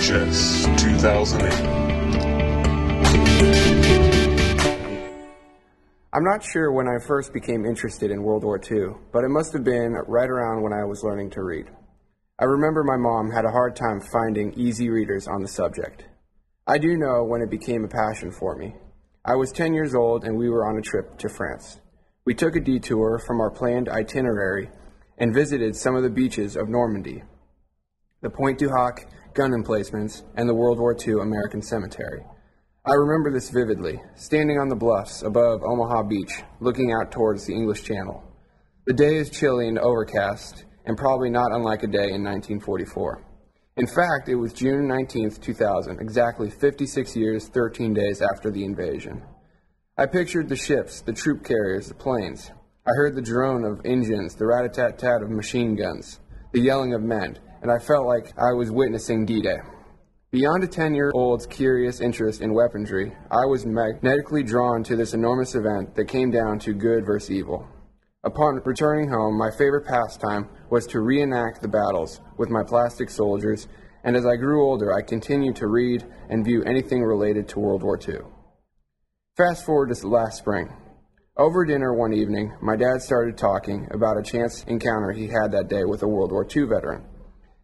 VHS 0.00 0.64
2008. 0.78 1.52
I'm 6.14 6.24
not 6.24 6.42
sure 6.42 6.72
when 6.72 6.88
I 6.88 6.96
first 7.06 7.34
became 7.34 7.66
interested 7.66 8.10
in 8.10 8.22
World 8.22 8.42
War 8.42 8.58
II, 8.58 8.94
but 9.12 9.24
it 9.24 9.28
must 9.28 9.52
have 9.52 9.62
been 9.62 9.92
right 10.08 10.30
around 10.30 10.62
when 10.62 10.72
I 10.72 10.84
was 10.84 11.04
learning 11.04 11.28
to 11.32 11.42
read. 11.42 11.66
I 12.38 12.44
remember 12.44 12.82
my 12.82 12.96
mom 12.96 13.30
had 13.30 13.44
a 13.44 13.50
hard 13.50 13.76
time 13.76 14.00
finding 14.00 14.54
easy 14.54 14.88
readers 14.88 15.28
on 15.28 15.42
the 15.42 15.48
subject. 15.48 16.06
I 16.66 16.78
do 16.78 16.96
know 16.96 17.22
when 17.22 17.42
it 17.42 17.50
became 17.50 17.84
a 17.84 17.88
passion 17.88 18.30
for 18.30 18.56
me. 18.56 18.76
I 19.22 19.34
was 19.34 19.52
10 19.52 19.74
years 19.74 19.94
old 19.94 20.24
and 20.24 20.38
we 20.38 20.48
were 20.48 20.66
on 20.66 20.78
a 20.78 20.82
trip 20.82 21.18
to 21.18 21.28
France. 21.28 21.78
We 22.24 22.32
took 22.34 22.56
a 22.56 22.60
detour 22.60 23.18
from 23.18 23.38
our 23.38 23.50
planned 23.50 23.90
itinerary 23.90 24.70
and 25.18 25.34
visited 25.34 25.76
some 25.76 25.94
of 25.94 26.02
the 26.02 26.08
beaches 26.08 26.56
of 26.56 26.70
Normandy, 26.70 27.22
the 28.22 28.30
Pointe 28.30 28.58
du 28.58 28.70
Hoc 28.70 29.04
gun 29.34 29.52
emplacements, 29.52 30.22
and 30.36 30.48
the 30.48 30.54
World 30.54 30.78
War 30.78 30.96
II 30.96 31.20
American 31.20 31.62
Cemetery. 31.62 32.22
I 32.86 32.94
remember 32.94 33.32
this 33.32 33.50
vividly, 33.50 34.00
standing 34.16 34.58
on 34.58 34.68
the 34.68 34.76
bluffs 34.76 35.22
above 35.22 35.62
Omaha 35.62 36.04
Beach, 36.04 36.42
looking 36.60 36.92
out 36.92 37.12
towards 37.12 37.46
the 37.46 37.54
English 37.54 37.84
Channel. 37.84 38.22
The 38.86 38.94
day 38.94 39.16
is 39.16 39.30
chilly 39.30 39.68
and 39.68 39.78
overcast, 39.78 40.64
and 40.86 40.96
probably 40.96 41.30
not 41.30 41.52
unlike 41.52 41.82
a 41.82 41.86
day 41.86 42.12
in 42.12 42.24
1944. 42.24 43.22
In 43.76 43.86
fact, 43.86 44.28
it 44.28 44.34
was 44.34 44.52
June 44.52 44.88
19, 44.88 45.30
2000, 45.30 46.00
exactly 46.00 46.50
56 46.50 47.16
years, 47.16 47.48
13 47.48 47.94
days 47.94 48.22
after 48.22 48.50
the 48.50 48.64
invasion. 48.64 49.22
I 49.96 50.06
pictured 50.06 50.48
the 50.48 50.56
ships, 50.56 51.02
the 51.02 51.12
troop 51.12 51.44
carriers, 51.44 51.88
the 51.88 51.94
planes, 51.94 52.50
I 52.86 52.96
heard 52.96 53.14
the 53.14 53.22
drone 53.22 53.64
of 53.64 53.84
engines, 53.84 54.34
the 54.34 54.46
rat 54.46 54.64
a 54.64 54.68
tat 54.70 54.98
tat 54.98 55.22
of 55.22 55.30
machine 55.30 55.76
guns, 55.76 56.18
the 56.52 56.60
yelling 56.60 56.94
of 56.94 57.02
men, 57.02 57.38
and 57.62 57.70
I 57.70 57.78
felt 57.78 58.06
like 58.06 58.32
I 58.38 58.52
was 58.52 58.70
witnessing 58.70 59.26
D 59.26 59.42
Day. 59.42 59.58
Beyond 60.32 60.62
a 60.62 60.68
10 60.68 60.94
year 60.94 61.10
old's 61.14 61.46
curious 61.46 62.00
interest 62.00 62.40
in 62.40 62.54
weaponry, 62.54 63.12
I 63.30 63.46
was 63.46 63.66
magnetically 63.66 64.44
drawn 64.44 64.84
to 64.84 64.94
this 64.94 65.12
enormous 65.12 65.54
event 65.54 65.96
that 65.96 66.04
came 66.04 66.30
down 66.30 66.60
to 66.60 66.72
good 66.72 67.04
versus 67.04 67.30
evil. 67.30 67.68
Upon 68.22 68.62
returning 68.64 69.08
home, 69.08 69.36
my 69.36 69.50
favorite 69.50 69.86
pastime 69.86 70.48
was 70.70 70.86
to 70.88 71.00
reenact 71.00 71.62
the 71.62 71.68
battles 71.68 72.20
with 72.36 72.48
my 72.48 72.62
plastic 72.62 73.10
soldiers, 73.10 73.66
and 74.04 74.14
as 74.16 74.24
I 74.24 74.36
grew 74.36 74.62
older, 74.62 74.92
I 74.92 75.02
continued 75.02 75.56
to 75.56 75.66
read 75.66 76.04
and 76.28 76.44
view 76.44 76.62
anything 76.64 77.02
related 77.02 77.48
to 77.48 77.60
World 77.60 77.82
War 77.82 77.98
II. 77.98 78.18
Fast 79.36 79.64
forward 79.64 79.94
to 79.94 80.06
last 80.06 80.38
spring. 80.38 80.68
Over 81.36 81.64
dinner 81.64 81.94
one 81.94 82.12
evening, 82.12 82.52
my 82.60 82.76
dad 82.76 83.00
started 83.00 83.38
talking 83.38 83.88
about 83.90 84.18
a 84.18 84.22
chance 84.22 84.62
encounter 84.64 85.12
he 85.12 85.26
had 85.26 85.50
that 85.52 85.68
day 85.68 85.84
with 85.84 86.02
a 86.02 86.08
World 86.08 86.30
War 86.30 86.46
II 86.54 86.64
veteran. 86.64 87.06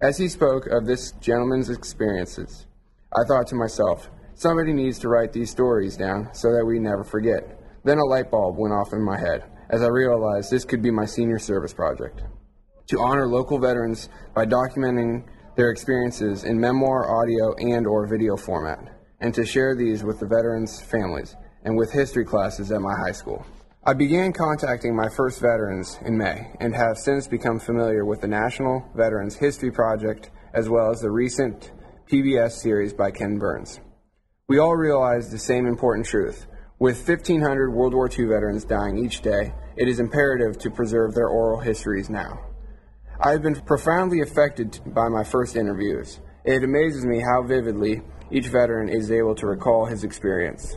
As 0.00 0.16
he 0.16 0.28
spoke 0.28 0.68
of 0.68 0.86
this 0.86 1.10
gentleman's 1.20 1.70
experiences, 1.70 2.66
I 3.12 3.24
thought 3.26 3.48
to 3.48 3.56
myself, 3.56 4.08
somebody 4.34 4.72
needs 4.72 5.00
to 5.00 5.08
write 5.08 5.32
these 5.32 5.50
stories 5.50 5.96
down 5.96 6.28
so 6.32 6.52
that 6.52 6.64
we 6.64 6.78
never 6.78 7.02
forget. 7.02 7.58
Then 7.82 7.98
a 7.98 8.04
light 8.04 8.30
bulb 8.30 8.56
went 8.56 8.72
off 8.72 8.92
in 8.92 9.02
my 9.02 9.18
head 9.18 9.42
as 9.70 9.82
I 9.82 9.88
realized 9.88 10.52
this 10.52 10.64
could 10.64 10.82
be 10.82 10.92
my 10.92 11.04
senior 11.04 11.40
service 11.40 11.74
project. 11.74 12.22
To 12.90 13.00
honor 13.00 13.26
local 13.26 13.58
veterans 13.58 14.08
by 14.34 14.46
documenting 14.46 15.24
their 15.56 15.70
experiences 15.70 16.44
in 16.44 16.60
memoir, 16.60 17.20
audio, 17.20 17.54
and 17.56 17.84
or 17.84 18.06
video 18.06 18.36
format, 18.36 18.78
and 19.20 19.34
to 19.34 19.44
share 19.44 19.74
these 19.74 20.04
with 20.04 20.20
the 20.20 20.28
veterans' 20.28 20.80
families 20.80 21.34
and 21.64 21.76
with 21.76 21.90
history 21.90 22.24
classes 22.24 22.70
at 22.70 22.80
my 22.80 22.94
high 22.94 23.10
school. 23.10 23.44
I 23.84 23.94
began 23.94 24.32
contacting 24.32 24.94
my 24.94 25.08
first 25.08 25.40
veterans 25.40 26.00
in 26.04 26.18
May 26.18 26.52
and 26.60 26.74
have 26.74 26.98
since 26.98 27.28
become 27.28 27.60
familiar 27.60 28.04
with 28.04 28.20
the 28.20 28.26
National 28.26 28.84
Veterans 28.94 29.36
History 29.36 29.70
Project 29.70 30.30
as 30.52 30.68
well 30.68 30.90
as 30.90 31.00
the 31.00 31.10
recent 31.12 31.70
PBS 32.10 32.52
series 32.60 32.92
by 32.92 33.12
Ken 33.12 33.38
Burns. 33.38 33.78
We 34.48 34.58
all 34.58 34.76
realize 34.76 35.30
the 35.30 35.38
same 35.38 35.64
important 35.66 36.06
truth. 36.06 36.46
With 36.80 37.08
1,500 37.08 37.70
World 37.70 37.94
War 37.94 38.10
II 38.10 38.26
veterans 38.26 38.64
dying 38.64 38.98
each 38.98 39.22
day, 39.22 39.54
it 39.76 39.88
is 39.88 40.00
imperative 40.00 40.58
to 40.58 40.70
preserve 40.70 41.14
their 41.14 41.28
oral 41.28 41.60
histories 41.60 42.10
now. 42.10 42.40
I 43.20 43.30
have 43.30 43.42
been 43.42 43.60
profoundly 43.60 44.22
affected 44.22 44.80
by 44.86 45.08
my 45.08 45.22
first 45.22 45.54
interviews. 45.54 46.20
It 46.44 46.64
amazes 46.64 47.06
me 47.06 47.20
how 47.20 47.44
vividly 47.44 48.02
each 48.32 48.48
veteran 48.48 48.88
is 48.88 49.12
able 49.12 49.36
to 49.36 49.46
recall 49.46 49.86
his 49.86 50.02
experience. 50.02 50.76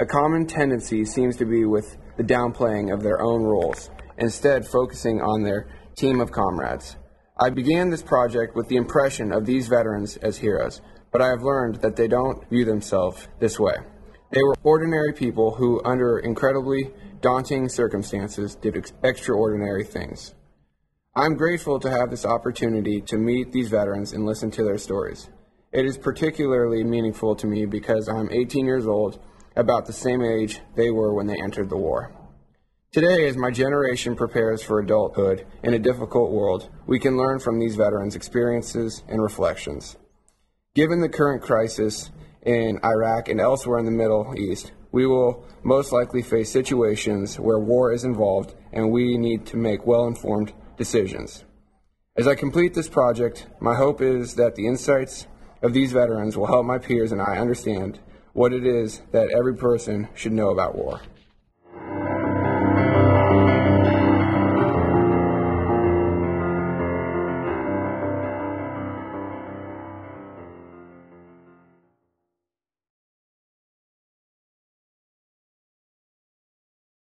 A 0.00 0.06
common 0.06 0.44
tendency 0.44 1.04
seems 1.04 1.36
to 1.36 1.44
be 1.44 1.64
with 1.64 1.96
the 2.16 2.24
downplaying 2.24 2.92
of 2.92 3.04
their 3.04 3.22
own 3.22 3.44
roles, 3.44 3.90
instead, 4.18 4.66
focusing 4.66 5.20
on 5.20 5.44
their 5.44 5.68
team 5.96 6.20
of 6.20 6.32
comrades. 6.32 6.96
I 7.38 7.50
began 7.50 7.90
this 7.90 8.02
project 8.02 8.56
with 8.56 8.66
the 8.66 8.74
impression 8.74 9.32
of 9.32 9.46
these 9.46 9.68
veterans 9.68 10.16
as 10.16 10.36
heroes, 10.36 10.80
but 11.12 11.22
I 11.22 11.28
have 11.28 11.44
learned 11.44 11.76
that 11.76 11.94
they 11.94 12.08
don't 12.08 12.48
view 12.50 12.64
themselves 12.64 13.28
this 13.38 13.60
way. 13.60 13.76
They 14.32 14.42
were 14.42 14.56
ordinary 14.64 15.12
people 15.12 15.54
who, 15.54 15.80
under 15.84 16.18
incredibly 16.18 16.90
daunting 17.20 17.68
circumstances, 17.68 18.56
did 18.56 18.76
ex- 18.76 18.92
extraordinary 19.04 19.84
things. 19.84 20.34
I'm 21.14 21.36
grateful 21.36 21.78
to 21.78 21.90
have 21.90 22.10
this 22.10 22.24
opportunity 22.24 23.00
to 23.02 23.16
meet 23.16 23.52
these 23.52 23.68
veterans 23.68 24.12
and 24.12 24.26
listen 24.26 24.50
to 24.52 24.64
their 24.64 24.78
stories. 24.78 25.30
It 25.70 25.86
is 25.86 25.96
particularly 25.96 26.82
meaningful 26.82 27.36
to 27.36 27.46
me 27.46 27.64
because 27.64 28.08
I'm 28.08 28.28
18 28.32 28.66
years 28.66 28.88
old 28.88 29.20
about 29.56 29.86
the 29.86 29.92
same 29.92 30.22
age 30.22 30.60
they 30.76 30.90
were 30.90 31.14
when 31.14 31.26
they 31.26 31.40
entered 31.40 31.70
the 31.70 31.76
war. 31.76 32.12
Today, 32.92 33.26
as 33.26 33.36
my 33.36 33.50
generation 33.50 34.14
prepares 34.14 34.62
for 34.62 34.78
adulthood 34.78 35.44
in 35.64 35.74
a 35.74 35.80
difficult 35.80 36.30
world, 36.30 36.68
we 36.86 37.00
can 37.00 37.16
learn 37.16 37.40
from 37.40 37.58
these 37.58 37.74
veterans' 37.74 38.14
experiences 38.14 39.02
and 39.08 39.20
reflections. 39.20 39.96
Given 40.74 41.00
the 41.00 41.08
current 41.08 41.42
crisis 41.42 42.10
in 42.42 42.78
Iraq 42.84 43.28
and 43.28 43.40
elsewhere 43.40 43.78
in 43.78 43.84
the 43.84 43.90
Middle 43.90 44.32
East, 44.38 44.72
we 44.92 45.06
will 45.06 45.44
most 45.64 45.92
likely 45.92 46.22
face 46.22 46.52
situations 46.52 47.38
where 47.40 47.58
war 47.58 47.92
is 47.92 48.04
involved 48.04 48.54
and 48.72 48.92
we 48.92 49.18
need 49.18 49.44
to 49.46 49.56
make 49.56 49.86
well 49.86 50.06
informed 50.06 50.52
decisions. 50.76 51.44
As 52.16 52.28
I 52.28 52.36
complete 52.36 52.74
this 52.74 52.88
project, 52.88 53.48
my 53.60 53.74
hope 53.74 54.00
is 54.00 54.36
that 54.36 54.54
the 54.54 54.68
insights 54.68 55.26
of 55.62 55.72
these 55.72 55.90
veterans 55.90 56.36
will 56.36 56.46
help 56.46 56.64
my 56.64 56.78
peers 56.78 57.10
and 57.10 57.20
I 57.20 57.38
understand 57.38 57.98
what 58.34 58.52
it 58.52 58.66
is 58.66 59.00
that 59.12 59.30
every 59.30 59.54
person 59.54 60.08
should 60.14 60.32
know 60.32 60.50
about 60.50 60.74
war. 60.76 61.00